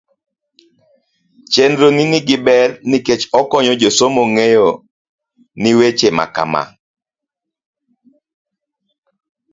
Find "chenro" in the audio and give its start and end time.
1.51-1.87